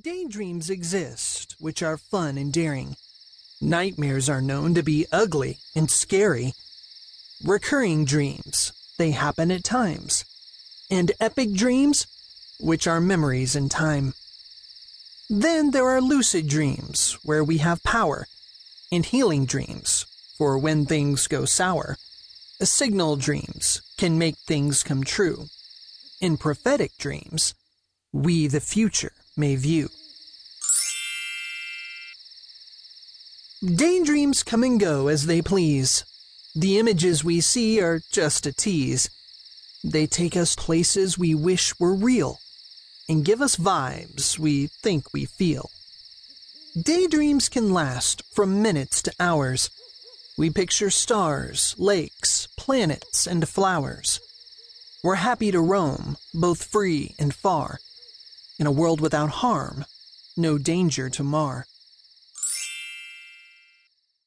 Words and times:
Daydreams 0.00 0.70
exist, 0.70 1.54
which 1.58 1.82
are 1.82 1.98
fun 1.98 2.38
and 2.38 2.50
daring. 2.50 2.96
Nightmares 3.60 4.26
are 4.26 4.40
known 4.40 4.72
to 4.74 4.82
be 4.82 5.04
ugly 5.12 5.58
and 5.76 5.90
scary. 5.90 6.54
Recurring 7.44 8.06
dreams, 8.06 8.72
they 8.96 9.10
happen 9.10 9.50
at 9.50 9.64
times. 9.64 10.24
And 10.90 11.12
epic 11.20 11.52
dreams, 11.52 12.06
which 12.58 12.86
are 12.86 13.02
memories 13.02 13.54
in 13.54 13.68
time. 13.68 14.14
Then 15.28 15.72
there 15.72 15.88
are 15.88 16.00
lucid 16.00 16.48
dreams, 16.48 17.18
where 17.22 17.44
we 17.44 17.58
have 17.58 17.82
power, 17.82 18.26
and 18.90 19.04
healing 19.04 19.44
dreams, 19.44 20.06
for 20.38 20.56
when 20.56 20.86
things 20.86 21.26
go 21.26 21.44
sour. 21.44 21.98
Signal 22.62 23.16
dreams 23.16 23.82
can 23.98 24.16
make 24.16 24.36
things 24.38 24.82
come 24.82 25.04
true. 25.04 25.48
In 26.18 26.38
prophetic 26.38 26.96
dreams, 26.96 27.52
we 28.12 28.46
the 28.46 28.60
future 28.60 29.12
may 29.36 29.56
view. 29.56 29.88
Daydreams 33.64 34.42
come 34.42 34.62
and 34.64 34.78
go 34.78 35.08
as 35.08 35.26
they 35.26 35.40
please. 35.40 36.04
The 36.54 36.78
images 36.78 37.24
we 37.24 37.40
see 37.40 37.80
are 37.80 38.02
just 38.10 38.44
a 38.44 38.52
tease. 38.52 39.08
They 39.82 40.06
take 40.06 40.36
us 40.36 40.54
places 40.54 41.18
we 41.18 41.34
wish 41.34 41.78
were 41.80 41.94
real 41.94 42.38
and 43.08 43.24
give 43.24 43.40
us 43.40 43.56
vibes 43.56 44.38
we 44.38 44.66
think 44.66 45.12
we 45.12 45.24
feel. 45.24 45.70
Daydreams 46.80 47.48
can 47.48 47.72
last 47.72 48.22
from 48.34 48.62
minutes 48.62 49.00
to 49.02 49.12
hours. 49.18 49.70
We 50.36 50.50
picture 50.50 50.90
stars, 50.90 51.74
lakes, 51.78 52.48
planets, 52.58 53.26
and 53.26 53.48
flowers. 53.48 54.20
We're 55.04 55.16
happy 55.16 55.50
to 55.52 55.60
roam, 55.60 56.16
both 56.34 56.64
free 56.64 57.14
and 57.18 57.34
far 57.34 57.78
in 58.62 58.66
a 58.68 58.70
world 58.70 59.00
without 59.00 59.28
harm, 59.28 59.84
no 60.36 60.56
danger 60.56 61.10
to 61.10 61.24
mar. 61.24 61.66